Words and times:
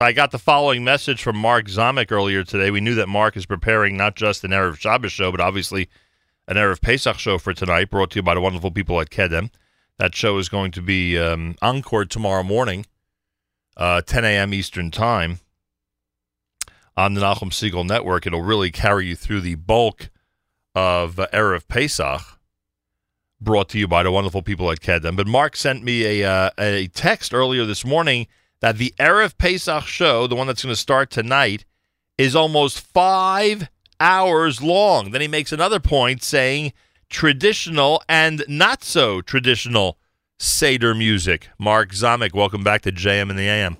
I 0.00 0.12
got 0.12 0.30
the 0.30 0.38
following 0.38 0.84
message 0.84 1.24
from 1.24 1.36
Mark 1.36 1.66
Zamek 1.66 2.12
earlier 2.12 2.44
today. 2.44 2.70
We 2.70 2.80
knew 2.80 2.94
that 2.94 3.08
Mark 3.08 3.36
is 3.36 3.46
preparing 3.46 3.96
not 3.96 4.14
just 4.14 4.44
an 4.44 4.52
Erev 4.52 4.78
Shabbos 4.78 5.10
show, 5.10 5.32
but 5.32 5.40
obviously 5.40 5.88
an 6.46 6.56
Erev 6.56 6.80
Pesach 6.80 7.18
show 7.18 7.36
for 7.36 7.52
tonight, 7.52 7.90
brought 7.90 8.12
to 8.12 8.20
you 8.20 8.22
by 8.22 8.34
the 8.34 8.40
wonderful 8.40 8.70
people 8.70 9.00
at 9.00 9.10
Kedem. 9.10 9.50
That 9.96 10.14
show 10.14 10.38
is 10.38 10.48
going 10.48 10.70
to 10.70 10.82
be 10.82 11.18
um, 11.18 11.56
encore 11.60 12.04
tomorrow 12.04 12.44
morning, 12.44 12.86
uh, 13.76 14.02
10 14.02 14.24
a.m. 14.24 14.54
Eastern 14.54 14.92
Time 14.92 15.40
on 16.96 17.14
the 17.14 17.20
Nachum 17.20 17.50
Segal 17.50 17.84
Network. 17.84 18.24
It'll 18.24 18.42
really 18.42 18.70
carry 18.70 19.06
you 19.06 19.16
through 19.16 19.40
the 19.40 19.56
bulk 19.56 20.10
of 20.76 21.18
uh, 21.18 21.26
Erev 21.32 21.66
Pesach, 21.66 22.38
brought 23.40 23.68
to 23.70 23.80
you 23.80 23.88
by 23.88 24.04
the 24.04 24.12
wonderful 24.12 24.42
people 24.42 24.70
at 24.70 24.78
Kedem. 24.78 25.16
But 25.16 25.26
Mark 25.26 25.56
sent 25.56 25.82
me 25.82 26.22
a, 26.22 26.30
uh, 26.30 26.50
a 26.56 26.86
text 26.86 27.34
earlier 27.34 27.64
this 27.64 27.84
morning 27.84 28.28
that 28.60 28.78
the 28.78 28.94
Erev 28.98 29.38
Pesach 29.38 29.84
show, 29.84 30.26
the 30.26 30.34
one 30.36 30.46
that's 30.46 30.62
going 30.62 30.72
to 30.72 30.80
start 30.80 31.10
tonight, 31.10 31.64
is 32.16 32.34
almost 32.34 32.80
five 32.80 33.68
hours 34.00 34.62
long. 34.62 35.10
Then 35.10 35.20
he 35.20 35.28
makes 35.28 35.52
another 35.52 35.80
point 35.80 36.22
saying 36.22 36.72
traditional 37.08 38.02
and 38.08 38.44
not 38.48 38.82
so 38.82 39.20
traditional 39.20 39.98
Seder 40.38 40.94
music. 40.94 41.48
Mark 41.58 41.90
Zamek, 41.90 42.32
welcome 42.32 42.62
back 42.62 42.82
to 42.82 42.92
JM 42.92 43.30
in 43.30 43.36
the 43.36 43.48
AM. 43.48 43.76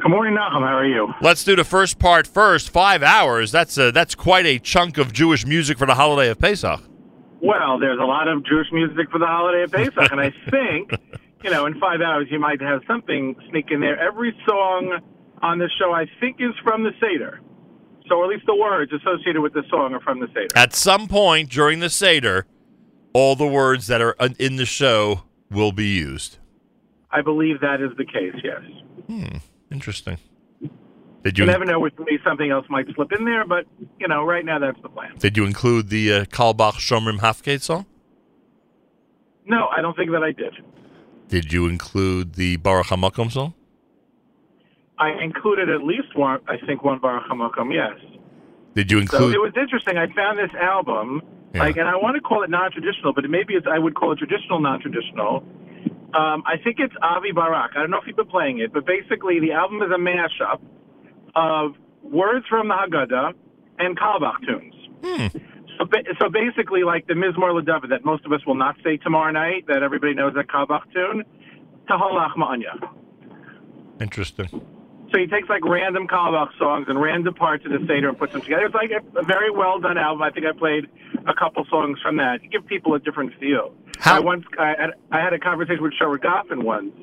Good 0.00 0.08
morning, 0.08 0.34
Nachum. 0.34 0.60
How 0.60 0.76
are 0.78 0.86
you? 0.86 1.12
Let's 1.20 1.42
do 1.42 1.56
the 1.56 1.64
first 1.64 1.98
part 1.98 2.26
first. 2.26 2.70
Five 2.70 3.02
hours. 3.02 3.50
That's 3.50 3.76
a, 3.76 3.90
that's 3.90 4.14
quite 4.14 4.46
a 4.46 4.58
chunk 4.58 4.98
of 4.98 5.12
Jewish 5.12 5.44
music 5.44 5.78
for 5.78 5.86
the 5.86 5.94
holiday 5.94 6.30
of 6.30 6.38
Pesach. 6.38 6.80
Well, 7.42 7.78
there's 7.78 7.98
a 7.98 8.04
lot 8.04 8.28
of 8.28 8.44
Jewish 8.44 8.68
music 8.72 9.10
for 9.10 9.18
the 9.18 9.26
holiday 9.26 9.62
of 9.62 9.72
Pesach, 9.72 10.12
and 10.12 10.20
I 10.20 10.32
think, 10.50 10.92
you 11.42 11.50
know, 11.50 11.66
in 11.66 11.78
five 11.80 12.00
hours 12.00 12.26
you 12.30 12.38
might 12.38 12.60
have 12.60 12.80
something 12.86 13.34
sneak 13.50 13.66
in 13.70 13.80
there. 13.80 13.98
Every 13.98 14.34
song 14.46 15.00
on 15.42 15.58
this 15.58 15.70
show, 15.78 15.92
I 15.92 16.06
think, 16.20 16.36
is 16.40 16.54
from 16.62 16.82
the 16.82 16.90
Seder. 17.00 17.40
So, 18.08 18.24
at 18.24 18.28
least 18.28 18.44
the 18.46 18.56
words 18.56 18.92
associated 18.92 19.40
with 19.40 19.52
the 19.52 19.62
song 19.70 19.94
are 19.94 20.00
from 20.00 20.20
the 20.20 20.26
Seder. 20.28 20.48
At 20.56 20.74
some 20.74 21.06
point 21.06 21.48
during 21.50 21.80
the 21.80 21.90
Seder, 21.90 22.46
all 23.12 23.36
the 23.36 23.46
words 23.46 23.86
that 23.86 24.00
are 24.00 24.16
in 24.38 24.56
the 24.56 24.66
show 24.66 25.22
will 25.50 25.72
be 25.72 25.86
used. 25.86 26.38
I 27.12 27.22
believe 27.22 27.60
that 27.60 27.80
is 27.80 27.90
the 27.96 28.04
case, 28.04 28.34
yes. 28.42 28.62
Hmm. 29.06 29.38
Interesting. 29.70 30.18
Did 31.22 31.38
you, 31.38 31.44
you 31.44 31.50
never 31.50 31.64
know 31.66 31.78
with 31.78 31.98
me 31.98 32.18
something 32.24 32.50
else 32.50 32.64
might 32.70 32.86
slip 32.94 33.12
in 33.12 33.24
there, 33.24 33.44
but 33.44 33.66
you 33.98 34.08
know, 34.08 34.24
right 34.24 34.44
now 34.44 34.58
that's 34.58 34.80
the 34.82 34.88
plan. 34.88 35.16
Did 35.18 35.36
you 35.36 35.44
include 35.44 35.90
the 35.90 36.12
uh, 36.12 36.24
Carlebach 36.24 36.74
Shomrim 36.74 37.18
Hafked 37.18 37.60
song? 37.60 37.84
No, 39.44 39.68
I 39.76 39.82
don't 39.82 39.96
think 39.96 40.10
that 40.12 40.22
I 40.22 40.32
did. 40.32 40.54
Did 41.30 41.52
you 41.52 41.66
include 41.66 42.34
the 42.34 42.56
Baruch 42.56 42.86
HaMakom 42.86 43.32
song? 43.32 43.54
I 44.98 45.12
included 45.22 45.70
at 45.70 45.82
least 45.82 46.14
one, 46.14 46.40
I 46.46 46.56
think, 46.66 46.84
one 46.84 46.98
Baruch 46.98 47.24
HaMakom, 47.30 47.72
yes. 47.72 47.98
Did 48.74 48.90
you 48.92 48.98
include? 48.98 49.20
So 49.20 49.28
it 49.30 49.40
was 49.40 49.52
interesting. 49.56 49.96
I 49.96 50.12
found 50.14 50.38
this 50.38 50.54
album, 50.60 51.22
yeah. 51.54 51.60
like, 51.60 51.76
and 51.76 51.88
I 51.88 51.96
want 51.96 52.16
to 52.16 52.20
call 52.20 52.42
it 52.42 52.50
non-traditional, 52.50 53.14
but 53.14 53.24
maybe 53.30 53.54
it's 53.54 53.66
I 53.66 53.78
would 53.78 53.94
call 53.94 54.12
it 54.12 54.18
traditional 54.18 54.60
non-traditional 54.60 55.44
um, 56.14 56.42
I 56.44 56.56
think 56.62 56.76
it's 56.80 56.94
Avi 57.02 57.30
Barak. 57.32 57.72
I 57.76 57.80
don't 57.80 57.90
know 57.90 57.98
if 57.98 58.06
you've 58.06 58.16
been 58.16 58.26
playing 58.26 58.58
it, 58.58 58.72
but 58.72 58.84
basically 58.84 59.38
the 59.38 59.52
album 59.52 59.80
is 59.82 59.90
a 59.90 59.98
mashup 59.98 60.60
of 61.36 61.76
words 62.02 62.46
from 62.48 62.68
the 62.68 62.74
Haggadah 62.74 63.32
and 63.78 63.96
Carlebach 63.96 64.40
tunes. 64.44 64.74
Hmm. 65.04 65.38
So, 65.80 65.86
so 66.20 66.28
basically, 66.28 66.82
like 66.82 67.06
the 67.06 67.14
Mizmor 67.14 67.58
LaDavid 67.58 67.88
that 67.88 68.04
most 68.04 68.26
of 68.26 68.32
us 68.32 68.44
will 68.46 68.54
not 68.54 68.76
say 68.84 68.98
tomorrow 68.98 69.32
night, 69.32 69.66
that 69.68 69.82
everybody 69.82 70.12
knows 70.14 70.34
that 70.34 70.46
Carlebach 70.46 70.82
tune, 70.92 71.24
Taholach 71.88 72.34
Ma'anya. 72.36 72.90
Interesting. 74.00 74.48
So 75.10 75.18
he 75.18 75.26
takes 75.26 75.48
like 75.48 75.64
random 75.64 76.06
Carlebach 76.06 76.56
songs 76.58 76.86
and 76.88 77.00
random 77.00 77.34
parts 77.34 77.64
of 77.64 77.72
the 77.72 77.78
Seder 77.86 78.10
and 78.10 78.18
puts 78.18 78.32
them 78.32 78.42
together. 78.42 78.66
It's 78.66 78.74
like 78.74 78.90
a, 78.90 79.18
a 79.18 79.24
very 79.24 79.50
well 79.50 79.80
done 79.80 79.96
album. 79.96 80.22
I 80.22 80.30
think 80.30 80.46
I 80.46 80.52
played 80.52 80.86
a 81.26 81.34
couple 81.34 81.64
songs 81.70 81.98
from 82.00 82.16
that 82.18 82.42
to 82.42 82.48
give 82.48 82.66
people 82.66 82.94
a 82.94 82.98
different 82.98 83.32
feel. 83.40 83.74
How? 83.98 84.16
I 84.16 84.20
once 84.20 84.44
I 84.58 84.74
had, 84.78 84.90
I 85.10 85.20
had 85.20 85.32
a 85.32 85.38
conversation 85.38 85.82
with 85.82 85.94
Sherwood 85.94 86.20
Goffin 86.20 86.62
once 86.62 86.94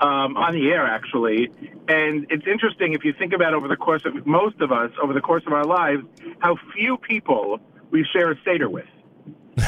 um, 0.00 0.36
on 0.36 0.54
the 0.54 0.70
air 0.70 0.86
actually, 0.86 1.50
and 1.88 2.26
it's 2.30 2.46
interesting 2.46 2.94
if 2.94 3.04
you 3.04 3.12
think 3.12 3.32
about 3.32 3.54
over 3.54 3.68
the 3.68 3.76
course 3.76 4.02
of 4.04 4.26
most 4.26 4.60
of 4.60 4.72
us 4.72 4.90
over 5.02 5.12
the 5.12 5.20
course 5.20 5.44
of 5.46 5.52
our 5.52 5.64
lives 5.64 6.02
how 6.40 6.56
few 6.74 6.96
people 6.96 7.60
we 7.90 8.04
share 8.12 8.32
a 8.32 8.36
seder 8.44 8.68
with. 8.68 8.86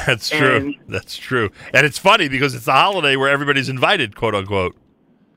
That's 0.05 0.29
true. 0.29 0.55
And, 0.55 0.75
That's 0.87 1.17
true. 1.17 1.49
And 1.73 1.85
it's 1.85 1.97
funny 1.97 2.29
because 2.29 2.55
it's 2.55 2.67
a 2.67 2.73
holiday 2.73 3.15
where 3.15 3.29
everybody's 3.29 3.69
invited, 3.69 4.15
quote 4.15 4.35
unquote. 4.35 4.75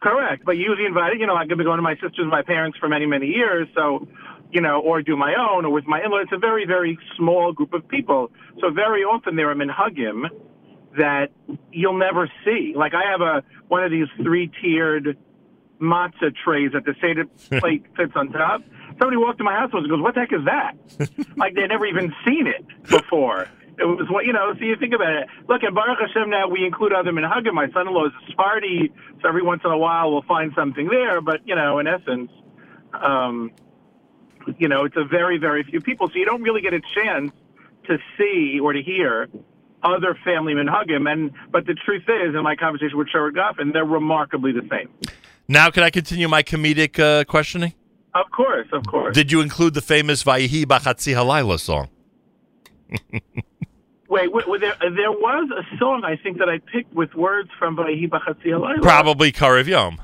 Correct, 0.00 0.44
but 0.44 0.56
usually 0.56 0.84
invited. 0.86 1.18
You 1.18 1.26
know, 1.26 1.34
I 1.34 1.46
could 1.46 1.58
be 1.58 1.64
going 1.64 1.78
to 1.78 1.82
my 1.82 1.94
sisters, 1.94 2.18
and 2.18 2.28
my 2.28 2.42
parents 2.42 2.78
for 2.78 2.88
many, 2.88 3.06
many 3.06 3.26
years. 3.26 3.66
So, 3.74 4.06
you 4.52 4.60
know, 4.60 4.80
or 4.80 5.02
do 5.02 5.16
my 5.16 5.34
own, 5.34 5.64
or 5.64 5.70
with 5.70 5.86
my 5.86 6.04
in-laws. 6.04 6.24
It's 6.24 6.32
a 6.32 6.38
very, 6.38 6.66
very 6.66 6.98
small 7.16 7.52
group 7.52 7.72
of 7.72 7.88
people. 7.88 8.30
So 8.60 8.70
very 8.70 9.02
often 9.02 9.34
there 9.34 9.50
are 9.50 9.54
minhagim 9.54 10.28
that 10.98 11.32
you'll 11.72 11.98
never 11.98 12.30
see. 12.44 12.74
Like 12.76 12.92
I 12.94 13.10
have 13.10 13.20
a 13.22 13.42
one 13.68 13.82
of 13.82 13.90
these 13.90 14.06
three-tiered 14.22 15.16
matzah 15.80 16.34
trays 16.44 16.72
that 16.72 16.84
the 16.84 16.94
Seder 17.00 17.24
plate 17.60 17.84
fits 17.96 18.12
on 18.14 18.30
top. 18.30 18.62
Somebody 18.98 19.16
walked 19.16 19.38
to 19.38 19.44
my 19.44 19.54
house 19.54 19.70
and 19.72 19.88
goes, 19.88 20.00
"What 20.00 20.14
the 20.14 20.20
heck 20.20 20.32
is 20.32 20.44
that?" 20.44 20.74
like 21.36 21.54
they'd 21.54 21.68
never 21.68 21.86
even 21.86 22.12
seen 22.24 22.46
it 22.46 22.64
before. 22.88 23.48
It 23.76 23.84
was 23.84 24.06
what 24.08 24.24
you 24.24 24.32
know. 24.32 24.54
So 24.56 24.64
you 24.64 24.76
think 24.76 24.94
about 24.94 25.12
it. 25.12 25.28
Look, 25.48 25.64
at 25.64 25.74
Baruch 25.74 25.98
Hashem 25.98 26.30
now 26.30 26.48
we 26.48 26.64
include 26.64 26.92
other 26.92 27.10
minhagim. 27.10 27.54
My 27.54 27.68
son-in-law 27.70 28.06
is 28.06 28.12
a 28.22 28.30
Sephardi, 28.30 28.92
so 29.20 29.28
every 29.28 29.42
once 29.42 29.62
in 29.64 29.70
a 29.70 29.78
while 29.78 30.12
we'll 30.12 30.22
find 30.22 30.52
something 30.54 30.88
there. 30.88 31.20
But 31.20 31.40
you 31.46 31.56
know, 31.56 31.80
in 31.80 31.88
essence, 31.88 32.30
um, 32.92 33.50
you 34.58 34.68
know, 34.68 34.84
it's 34.84 34.96
a 34.96 35.04
very, 35.04 35.38
very 35.38 35.64
few 35.64 35.80
people. 35.80 36.08
So 36.08 36.14
you 36.16 36.24
don't 36.24 36.42
really 36.42 36.60
get 36.60 36.74
a 36.74 36.80
chance 36.94 37.32
to 37.86 37.98
see 38.16 38.60
or 38.60 38.72
to 38.72 38.82
hear 38.82 39.28
other 39.82 40.16
family 40.24 40.54
minhagim. 40.54 41.10
And 41.10 41.32
but 41.50 41.66
the 41.66 41.74
truth 41.74 42.04
is, 42.08 42.34
in 42.34 42.42
my 42.42 42.56
conversation 42.56 42.96
with 42.96 43.08
Sherwood 43.08 43.34
Goffin, 43.34 43.72
they're 43.72 43.84
remarkably 43.84 44.52
the 44.52 44.66
same. 44.70 44.88
Now, 45.46 45.70
can 45.70 45.82
I 45.82 45.90
continue 45.90 46.28
my 46.28 46.42
comedic 46.42 46.98
uh, 46.98 47.24
questioning? 47.24 47.74
Of 48.14 48.30
course, 48.30 48.68
of 48.72 48.86
course. 48.86 49.14
Did 49.14 49.32
you 49.32 49.40
include 49.40 49.74
the 49.74 49.82
famous 49.82 50.22
Vayihi 50.24 50.64
Bachatzi 50.64 51.14
Halayla 51.14 51.58
song? 51.58 51.88
Wait, 54.14 54.32
wait, 54.32 54.60
there, 54.60 54.76
there 54.78 55.10
was 55.10 55.50
a 55.50 55.76
song 55.76 56.04
I 56.04 56.14
think 56.14 56.38
that 56.38 56.48
I 56.48 56.58
picked 56.58 56.94
with 56.94 57.14
words 57.16 57.50
from 57.58 57.76
Vayihi 57.76 58.08
Bachatzi 58.08 58.46
Halayla. 58.46 58.80
Probably 58.80 59.32
Karev 59.32 59.66
Yom. 59.66 60.00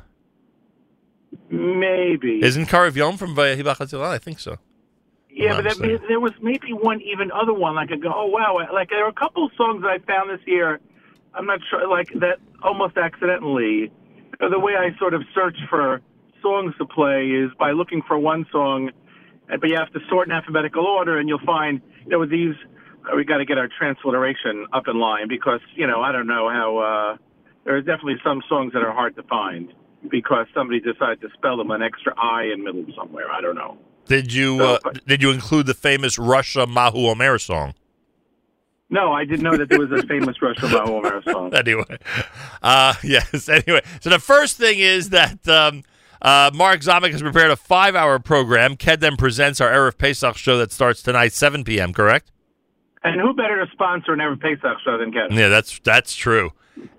Maybe. 1.49 2.43
Isn't 2.43 2.67
Karev 2.67 2.97
Yom 2.97 3.17
from 3.17 3.37
Vayihi 3.37 3.63
Bachatzi 3.63 3.93
Halayla? 3.93 4.09
I 4.15 4.19
think 4.19 4.41
so. 4.41 4.57
Yeah, 5.31 5.61
but 5.63 5.79
there, 5.79 6.01
there 6.09 6.19
was 6.19 6.33
maybe 6.43 6.73
one 6.73 7.01
even 7.03 7.31
other 7.31 7.55
one. 7.55 7.77
Like 7.77 7.93
I 7.93 7.97
go, 7.97 8.13
oh 8.13 8.27
wow! 8.27 8.59
Like 8.73 8.91
there 8.91 9.05
are 9.05 9.09
a 9.09 9.13
couple 9.13 9.49
songs 9.57 9.83
that 9.83 9.91
I 9.91 9.99
found 10.01 10.29
this 10.29 10.45
year. 10.45 10.81
I'm 11.35 11.47
not 11.47 11.61
sure, 11.71 11.87
like 11.89 12.09
that 12.15 12.39
almost 12.65 12.97
accidentally. 12.97 13.93
The 14.39 14.59
way 14.59 14.73
I 14.77 14.97
sort 14.99 15.15
of 15.15 15.23
search 15.35 15.57
for 15.69 16.01
songs 16.43 16.75
to 16.79 16.87
play 16.87 17.27
is 17.27 17.51
by 17.59 17.73
looking 17.73 18.03
for 18.07 18.19
one 18.19 18.47
song, 18.51 18.91
but 19.49 19.69
you 19.69 19.77
have 19.77 19.93
to 19.93 20.01
sort 20.09 20.29
in 20.29 20.33
alphabetical 20.33 20.87
order, 20.87 21.19
and 21.19 21.29
you'll 21.29 21.45
find 21.45 21.81
you 22.05 22.11
know 22.11 22.27
these. 22.27 22.55
Uh, 23.05 23.17
we 23.17 23.25
got 23.25 23.39
to 23.39 23.45
get 23.45 23.59
our 23.59 23.69
transliteration 23.79 24.67
up 24.73 24.85
in 24.87 24.99
line 24.99 25.29
because 25.29 25.61
you 25.75 25.87
know 25.87 26.01
I 26.01 26.13
don't 26.13 26.27
know 26.27 26.49
how. 26.49 26.79
uh 26.79 27.17
There 27.65 27.77
are 27.77 27.83
definitely 27.83 28.17
some 28.25 28.43
songs 28.49 28.73
that 28.73 28.83
are 28.83 28.93
hard 28.93 29.17
to 29.17 29.23
find 29.25 29.73
because 30.11 30.47
somebody 30.55 30.81
decided 30.81 31.21
to 31.21 31.29
spell 31.37 31.57
them 31.57 31.71
an 31.71 31.83
extra 31.83 32.15
I 32.19 32.45
in 32.45 32.65
middle 32.65 32.87
somewhere. 32.97 33.31
I 33.31 33.41
don't 33.41 33.57
know. 33.57 33.79
Did 34.07 34.33
you 34.33 34.61
uh, 34.63 34.79
did 35.07 35.23
you 35.23 35.31
include 35.31 35.67
the 35.67 35.75
famous 35.75 36.17
Rasha 36.17 36.67
Mahu 36.67 37.07
Omer 37.07 37.39
song? 37.39 37.75
No, 38.91 39.13
I 39.13 39.25
didn't 39.25 39.43
know 39.43 39.57
that 39.57 39.69
there 39.69 39.79
was 39.79 39.91
a 39.93 40.05
famous 40.07 40.37
Rasha 40.39 40.71
Mahu 40.71 40.97
Omer 40.97 41.23
song. 41.23 41.55
anyway, 41.55 41.99
uh, 42.63 42.95
yes. 43.05 43.49
Anyway, 43.49 43.83
so 44.01 44.11
the 44.11 44.19
first 44.19 44.57
thing 44.57 44.79
is 44.81 45.11
that 45.11 45.47
um, 45.49 45.85
uh, 46.21 46.51
Mark 46.53 46.81
Zamek 46.81 47.13
has 47.13 47.23
prepared 47.23 47.51
a 47.51 47.57
five-hour 47.57 48.19
program. 48.19 48.77
Kedem 48.77 49.17
presents 49.17 49.61
our 49.61 49.71
Erev 49.71 49.97
Pesach 49.97 50.37
show 50.37 50.59
that 50.59 50.73
starts 50.73 51.03
tonight, 51.03 51.33
7 51.33 51.65
p.m. 51.65 51.93
Correct? 51.93 52.31
And 53.03 53.21
who 53.21 53.33
better 53.33 53.65
to 53.65 53.71
sponsor 53.73 54.13
an 54.13 54.19
Erev 54.19 54.41
Pesach 54.41 54.79
show 54.85 54.99
than 54.99 55.13
Kedem? 55.13 55.33
Yeah, 55.39 55.49
that's 55.49 55.79
that's 55.85 56.15
true. 56.15 56.51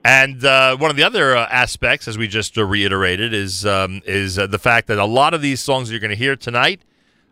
And 0.03 0.44
uh, 0.45 0.77
one 0.77 0.91
of 0.91 0.97
the 0.97 1.03
other 1.03 1.35
uh, 1.35 1.47
aspects, 1.49 2.07
as 2.07 2.17
we 2.17 2.27
just 2.27 2.57
uh, 2.57 2.65
reiterated, 2.65 3.33
is 3.33 3.65
um, 3.65 4.01
is 4.05 4.39
uh, 4.39 4.47
the 4.47 4.59
fact 4.59 4.87
that 4.87 4.97
a 4.97 5.05
lot 5.05 5.33
of 5.33 5.41
these 5.41 5.59
songs 5.59 5.91
you're 5.91 5.99
going 5.99 6.09
to 6.09 6.15
hear 6.15 6.35
tonight 6.35 6.81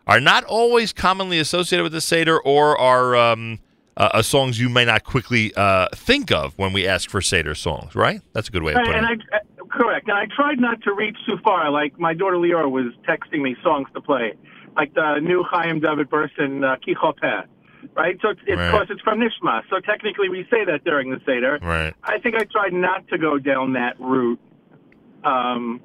are 0.06 0.20
not 0.20 0.44
always 0.44 0.92
commonly 0.92 1.38
associated 1.38 1.82
with 1.82 1.92
the 1.92 2.00
Seder 2.00 2.40
or 2.40 2.78
are 2.78 3.16
um, 3.16 3.58
uh, 4.00 4.08
uh, 4.14 4.22
songs 4.22 4.58
you 4.58 4.70
may 4.70 4.86
not 4.86 5.04
quickly 5.04 5.52
uh, 5.54 5.86
think 5.94 6.32
of 6.32 6.54
when 6.56 6.72
we 6.72 6.88
ask 6.88 7.10
for 7.10 7.20
Seder 7.20 7.54
songs, 7.54 7.94
right? 7.94 8.22
That's 8.32 8.48
a 8.48 8.50
good 8.50 8.62
way 8.62 8.72
of 8.72 8.78
putting 8.78 8.94
and 8.94 9.20
it. 9.20 9.28
I, 9.30 9.36
uh, 9.36 9.64
correct. 9.68 10.08
And 10.08 10.16
I 10.16 10.24
tried 10.34 10.58
not 10.58 10.82
to 10.84 10.94
reach 10.94 11.18
too 11.28 11.36
far. 11.44 11.70
Like 11.70 11.98
my 11.98 12.14
daughter 12.14 12.36
Leora 12.36 12.70
was 12.70 12.94
texting 13.06 13.42
me 13.42 13.56
songs 13.62 13.88
to 13.92 14.00
play, 14.00 14.32
like 14.74 14.94
the 14.94 15.18
new 15.20 15.44
Chaim 15.44 15.80
David 15.80 16.08
Berson, 16.08 16.64
uh, 16.64 16.76
Kichopeh. 16.76 17.44
Right, 17.96 18.18
so 18.20 18.28
it's, 18.28 18.40
it's 18.46 18.58
right. 18.58 18.70
course 18.70 18.88
it's 18.90 19.00
from 19.00 19.20
Nishma. 19.20 19.62
So 19.68 19.80
technically, 19.80 20.28
we 20.28 20.46
say 20.50 20.64
that 20.66 20.84
during 20.84 21.10
the 21.10 21.18
seder. 21.26 21.58
Right. 21.62 21.94
I 22.04 22.18
think 22.18 22.36
I 22.36 22.44
tried 22.44 22.72
not 22.72 23.08
to 23.08 23.18
go 23.18 23.38
down 23.38 23.72
that 23.72 23.98
route. 23.98 24.38
Um, 25.24 25.80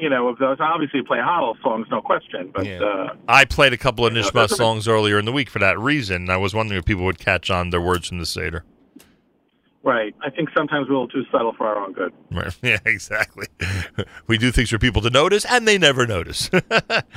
you 0.00 0.08
know, 0.10 0.28
of 0.28 0.38
those. 0.38 0.58
Obviously, 0.60 1.02
play 1.02 1.18
Hallel 1.18 1.60
songs, 1.62 1.86
no 1.90 2.00
question. 2.00 2.50
But 2.54 2.66
Yeah. 2.66 2.80
uh, 2.82 3.14
I 3.28 3.44
played 3.44 3.72
a 3.72 3.76
couple 3.78 4.06
of 4.06 4.12
Nishma 4.12 4.44
are- 4.44 4.48
songs 4.48 4.86
earlier 4.88 5.18
in 5.18 5.24
the 5.24 5.32
week 5.32 5.48
for 5.50 5.58
that 5.60 5.78
reason. 5.78 6.30
I 6.30 6.36
was 6.36 6.54
wondering 6.54 6.78
if 6.78 6.84
people 6.84 7.04
would 7.04 7.18
catch 7.18 7.50
on 7.50 7.70
their 7.70 7.80
words 7.80 8.08
from 8.08 8.18
the 8.18 8.26
Seder. 8.26 8.64
right, 9.84 10.14
I 10.22 10.28
think 10.30 10.50
sometimes 10.54 10.86
we're 10.88 10.96
a 10.96 11.00
little 11.00 11.08
too 11.08 11.24
subtle 11.32 11.54
for 11.56 11.66
our 11.66 11.78
own 11.78 11.92
good. 11.92 12.12
Right. 12.30 12.54
Yeah, 12.62 12.78
exactly. 12.84 13.46
We 14.26 14.36
do 14.36 14.50
things 14.52 14.68
for 14.70 14.78
people 14.78 15.00
to 15.02 15.10
notice, 15.10 15.44
and 15.46 15.66
they 15.66 15.78
never 15.78 16.06
notice. 16.06 16.50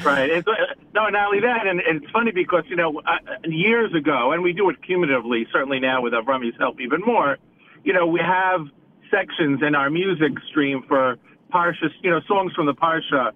Right. 0.06 0.30
It's, 0.30 0.48
uh, 0.48 0.52
no, 0.94 1.10
not 1.10 1.28
only 1.28 1.42
that, 1.42 1.68
and, 1.68 1.80
and 1.82 2.02
it's 2.02 2.12
funny 2.12 2.32
because 2.32 2.64
you 2.70 2.76
know 2.76 3.00
uh, 3.06 3.18
years 3.44 3.94
ago, 3.94 4.32
and 4.32 4.42
we 4.42 4.54
do 4.54 4.70
it 4.70 4.82
cumulatively. 4.84 5.46
Certainly 5.52 5.80
now 5.80 6.02
with 6.02 6.14
Avrami's 6.14 6.56
help, 6.60 6.80
even 6.80 7.02
more. 7.02 7.38
You 7.84 7.94
know, 7.94 8.06
we 8.08 8.20
have 8.22 8.62
sections 9.10 9.62
in 9.62 9.76
our 9.76 9.90
music 9.90 10.32
stream 10.50 10.84
for 10.88 11.18
parsha, 11.52 11.90
you 12.02 12.10
know, 12.10 12.22
songs 12.28 12.54
from 12.54 12.66
the 12.66 12.74
parsha 12.74 13.32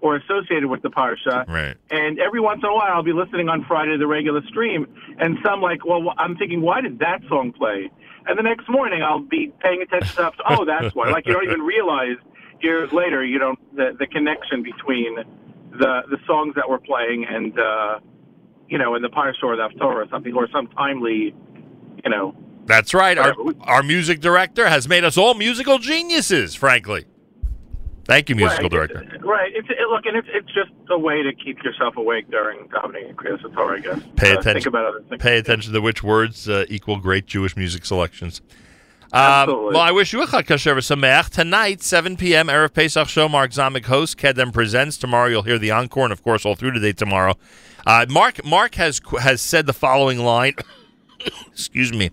or 0.00 0.16
associated 0.16 0.66
with 0.66 0.82
the 0.82 0.90
parsha. 0.90 1.46
right. 1.46 1.76
And 1.90 2.18
every 2.18 2.40
once 2.40 2.60
in 2.62 2.68
a 2.68 2.74
while, 2.74 2.92
I'll 2.92 3.02
be 3.02 3.12
listening 3.12 3.48
on 3.48 3.64
Friday 3.64 3.92
to 3.92 3.98
the 3.98 4.06
regular 4.06 4.42
stream, 4.48 4.86
and 5.18 5.38
some 5.44 5.60
like, 5.60 5.84
well, 5.84 6.14
I'm 6.16 6.36
thinking, 6.36 6.62
why 6.62 6.80
did 6.80 6.98
that 7.00 7.20
song 7.28 7.52
play? 7.52 7.90
And 8.26 8.38
the 8.38 8.42
next 8.42 8.68
morning, 8.68 9.02
I'll 9.02 9.20
be 9.20 9.52
paying 9.60 9.82
attention 9.82 10.16
to, 10.16 10.32
oh, 10.48 10.64
that's 10.64 10.94
why. 10.94 11.10
Like 11.10 11.26
you 11.26 11.32
don't 11.32 11.44
even 11.44 11.62
realize 11.62 12.16
years 12.62 12.92
later, 12.92 13.24
you 13.24 13.38
don't 13.38 13.58
the 13.76 13.96
the 13.98 14.06
connection 14.06 14.62
between 14.62 15.16
the 15.72 16.02
the 16.10 16.18
songs 16.26 16.54
that 16.56 16.68
we're 16.68 16.78
playing 16.78 17.26
and 17.28 17.58
uh, 17.58 18.00
you 18.68 18.78
know, 18.78 18.94
in 18.94 19.02
the 19.02 19.08
parsha 19.08 19.42
or 19.42 19.56
the 19.56 19.68
haftorah 19.68 20.06
or 20.06 20.08
something, 20.10 20.34
or 20.34 20.48
some 20.50 20.68
timely, 20.68 21.34
you 22.04 22.10
know, 22.10 22.34
That's 22.66 22.94
right. 22.94 23.18
Our, 23.18 23.34
our 23.62 23.82
music 23.82 24.20
director 24.20 24.68
has 24.68 24.88
made 24.88 25.02
us 25.02 25.18
all 25.18 25.34
musical 25.34 25.78
geniuses, 25.78 26.54
frankly. 26.54 27.04
Thank 28.10 28.28
you, 28.28 28.34
musical 28.34 28.64
right, 28.64 28.72
director. 28.72 29.02
It's, 29.14 29.22
right. 29.22 29.52
It's 29.54 29.68
it, 29.70 29.88
look, 29.88 30.04
and 30.04 30.16
it's 30.16 30.26
it's 30.32 30.48
just 30.48 30.72
a 30.90 30.98
way 30.98 31.22
to 31.22 31.32
keep 31.32 31.62
yourself 31.62 31.96
awake 31.96 32.28
during 32.28 32.66
davening 32.66 33.08
and 33.10 33.16
Kriyas 33.16 33.40
Torah, 33.54 33.76
I 33.76 33.80
guess. 33.80 34.00
Pay 34.16 34.32
Uh, 34.32 34.40
attention- 34.40 34.54
Think 34.54 34.66
about 34.66 34.86
other. 34.86 35.16
Pay 35.18 35.38
attention 35.38 35.72
to 35.72 35.80
which 35.80 36.02
words 36.02 36.48
uh, 36.48 36.64
equal 36.68 36.96
great 36.96 37.26
Jewish 37.26 37.56
music 37.56 37.84
selections. 37.86 38.42
Um, 39.12 39.20
Absolutely. 39.22 39.74
well, 39.74 39.82
I 39.82 39.92
wish 39.92 40.12
you 40.12 40.20
a 40.22 40.26
Chag 40.26 40.46
Kasher 40.46 40.74
Sameach. 40.78 41.30
Tonight, 41.30 41.82
7 41.82 42.16
p.m., 42.16 42.48
Erev 42.48 42.74
Pesach 42.74 43.06
Show. 43.06 43.28
Mark 43.28 43.52
Zamek 43.52 43.86
host. 43.86 44.18
Kedem 44.18 44.52
presents. 44.52 44.96
Tomorrow, 44.98 45.28
you'll 45.28 45.42
hear 45.44 45.58
the 45.58 45.70
encore, 45.70 46.02
and 46.02 46.12
of 46.12 46.24
course, 46.24 46.44
all 46.44 46.56
through 46.56 46.72
today 46.72 46.92
tomorrow. 46.92 47.34
Uh, 47.86 48.06
Mark 48.08 48.44
Mark 48.44 48.74
has 48.74 49.00
has 49.20 49.40
said 49.40 49.66
the 49.66 49.72
following 49.72 50.18
line. 50.18 50.54
excuse 51.52 51.92
me, 51.92 52.10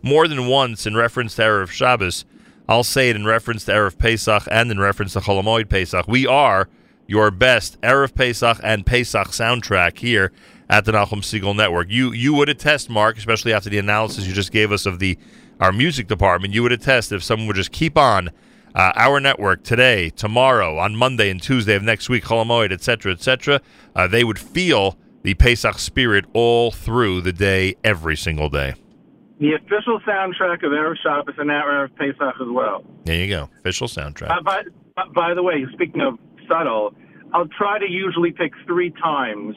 more 0.00 0.28
than 0.28 0.46
once 0.46 0.86
in 0.86 0.94
reference 0.94 1.34
to 1.34 1.42
Erev 1.42 1.70
Shabbos. 1.70 2.24
I'll 2.70 2.84
say 2.84 3.10
it 3.10 3.16
in 3.16 3.24
reference 3.24 3.64
to 3.64 3.72
Erev 3.72 3.98
Pesach 3.98 4.44
and 4.48 4.70
in 4.70 4.78
reference 4.78 5.14
to 5.14 5.20
Cholamoid 5.20 5.68
Pesach. 5.68 6.06
We 6.06 6.24
are 6.28 6.68
your 7.08 7.32
best 7.32 7.80
Erev 7.80 8.14
Pesach 8.14 8.60
and 8.62 8.86
Pesach 8.86 9.26
soundtrack 9.26 9.98
here 9.98 10.30
at 10.68 10.84
the 10.84 10.92
Nachum 10.92 11.20
Segal 11.20 11.56
Network. 11.56 11.90
You 11.90 12.12
you 12.12 12.32
would 12.34 12.48
attest, 12.48 12.88
Mark, 12.88 13.18
especially 13.18 13.52
after 13.52 13.70
the 13.70 13.78
analysis 13.78 14.24
you 14.24 14.32
just 14.32 14.52
gave 14.52 14.70
us 14.70 14.86
of 14.86 15.00
the 15.00 15.18
our 15.58 15.72
music 15.72 16.06
department. 16.06 16.54
You 16.54 16.62
would 16.62 16.70
attest 16.70 17.10
if 17.10 17.24
someone 17.24 17.48
would 17.48 17.56
just 17.56 17.72
keep 17.72 17.98
on 17.98 18.30
uh, 18.72 18.92
our 18.94 19.18
network 19.18 19.64
today, 19.64 20.10
tomorrow, 20.10 20.78
on 20.78 20.94
Monday 20.94 21.28
and 21.28 21.42
Tuesday 21.42 21.74
of 21.74 21.82
next 21.82 22.08
week, 22.08 22.22
Cholamoid, 22.22 22.70
etc., 22.70 23.10
etc. 23.10 23.60
Uh, 23.96 24.06
they 24.06 24.22
would 24.22 24.38
feel 24.38 24.96
the 25.22 25.34
Pesach 25.34 25.80
spirit 25.80 26.24
all 26.34 26.70
through 26.70 27.22
the 27.22 27.32
day, 27.32 27.74
every 27.82 28.16
single 28.16 28.48
day. 28.48 28.74
The 29.40 29.54
official 29.54 29.98
soundtrack 30.06 30.62
of 30.64 30.72
Erev 30.72 30.96
Shabbos 31.02 31.34
and 31.38 31.48
now 31.48 31.64
Erev 31.64 31.96
Pesach 31.96 32.20
as 32.40 32.48
well. 32.48 32.84
There 33.04 33.16
you 33.16 33.26
go, 33.28 33.48
official 33.60 33.88
soundtrack. 33.88 34.30
Uh, 34.30 34.42
by, 34.42 34.62
by 35.14 35.34
the 35.34 35.42
way, 35.42 35.64
speaking 35.72 36.02
of 36.02 36.18
subtle, 36.46 36.92
I'll 37.32 37.48
try 37.48 37.78
to 37.78 37.86
usually 37.90 38.32
pick 38.32 38.52
three 38.66 38.90
times 39.02 39.56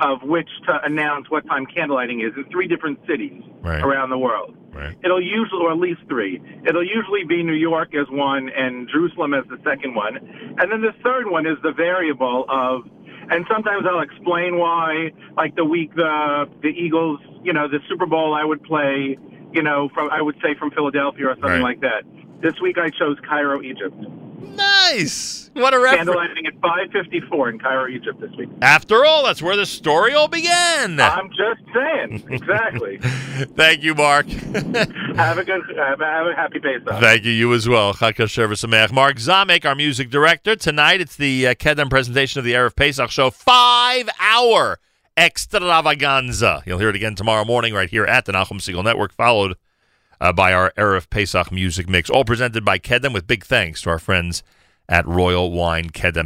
of 0.00 0.22
which 0.22 0.48
to 0.66 0.78
announce 0.84 1.28
what 1.30 1.44
time 1.46 1.66
candlelighting 1.66 2.24
is 2.26 2.32
in 2.36 2.44
three 2.52 2.68
different 2.68 3.00
cities 3.08 3.42
Right. 3.62 3.82
around 3.82 4.10
the 4.10 4.18
world. 4.18 4.54
Right. 4.72 4.94
It'll 5.02 5.22
usually, 5.22 5.62
or 5.62 5.72
at 5.72 5.78
least 5.78 6.02
three. 6.06 6.40
It'll 6.68 6.84
usually 6.86 7.24
be 7.24 7.42
New 7.42 7.54
York 7.54 7.94
as 7.96 8.06
one 8.10 8.50
and 8.50 8.88
Jerusalem 8.90 9.32
as 9.34 9.44
the 9.48 9.56
second 9.64 9.94
one. 9.94 10.16
And 10.58 10.70
then 10.70 10.82
the 10.82 10.92
third 11.02 11.28
one 11.30 11.46
is 11.46 11.56
the 11.62 11.72
variable 11.72 12.44
of, 12.50 12.82
and 13.30 13.44
sometimes 13.50 13.84
I'll 13.90 14.00
explain 14.02 14.58
why, 14.58 15.10
like 15.36 15.54
the 15.56 15.64
week 15.64 15.94
the, 15.94 16.48
the 16.62 16.68
Eagles, 16.68 17.20
you 17.42 17.52
know, 17.52 17.68
the 17.68 17.78
Super 17.88 18.06
Bowl 18.06 18.34
I 18.34 18.44
would 18.44 18.62
play, 18.62 19.18
you 19.52 19.62
know, 19.62 19.88
from, 19.94 20.10
I 20.10 20.22
would 20.22 20.36
say 20.42 20.54
from 20.58 20.70
Philadelphia 20.70 21.26
or 21.28 21.34
something 21.34 21.50
Right. 21.50 21.60
like 21.62 21.80
that. 21.80 22.02
This 22.42 22.60
week 22.60 22.76
I 22.78 22.90
chose 22.90 23.16
Cairo, 23.28 23.62
Egypt. 23.62 23.94
Nice. 24.96 25.50
What 25.52 25.74
a 25.74 25.78
reference. 25.78 26.10
Candlelighting 26.10 26.46
at 26.46 26.60
5:54 26.60 27.50
in 27.50 27.58
Cairo, 27.58 27.88
Egypt 27.88 28.20
this 28.20 28.30
week. 28.36 28.48
After 28.62 29.04
all, 29.04 29.24
that's 29.24 29.42
where 29.42 29.56
the 29.56 29.66
story 29.66 30.14
all 30.14 30.28
began. 30.28 30.98
I'm 31.00 31.28
just 31.30 31.60
saying, 31.74 32.24
exactly. 32.30 32.98
Thank 33.56 33.82
you, 33.82 33.94
Mark. 33.94 34.26
have 35.16 35.38
a 35.38 35.44
good, 35.44 35.62
have 35.76 36.00
a, 36.00 36.04
have 36.04 36.26
a 36.26 36.34
happy 36.34 36.60
Pesach. 36.60 37.00
Thank 37.00 37.24
you. 37.24 37.32
You 37.32 37.52
as 37.54 37.68
well. 37.68 37.94
Chag 37.94 38.14
Kasher 38.14 38.48
V'Sameach. 38.48 38.92
Mark 38.92 39.16
Zamek, 39.16 39.64
our 39.64 39.74
music 39.74 40.10
director. 40.10 40.56
Tonight, 40.56 41.00
it's 41.00 41.16
the 41.16 41.48
uh, 41.48 41.54
Kedem 41.54 41.90
presentation 41.90 42.38
of 42.38 42.44
the 42.44 42.52
Erev 42.52 42.74
Pesach 42.74 43.10
show. 43.10 43.30
Five-hour 43.30 44.78
extravaganza. 45.16 46.62
You'll 46.66 46.78
hear 46.78 46.90
it 46.90 46.96
again 46.96 47.14
tomorrow 47.14 47.44
morning 47.44 47.74
right 47.74 47.90
here 47.90 48.04
at 48.04 48.24
the 48.24 48.32
Nachum 48.32 48.60
Segal 48.60 48.84
Network, 48.84 49.12
followed 49.12 49.56
uh, 50.20 50.32
by 50.32 50.52
our 50.52 50.72
Erev 50.76 51.10
Pesach 51.10 51.52
music 51.52 51.88
mix. 51.88 52.08
All 52.08 52.24
presented 52.24 52.64
by 52.64 52.78
Kedem 52.78 53.12
with 53.12 53.26
big 53.26 53.44
thanks 53.44 53.82
to 53.82 53.90
our 53.90 53.98
friends 53.98 54.42
at 54.88 55.06
Royal 55.06 55.50
Wine 55.52 55.90
Kedem. 55.90 56.14